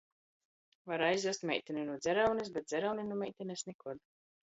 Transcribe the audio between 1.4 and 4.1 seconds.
meitini nu dzeraunis, bet dzerauni nu meitinis- nikod.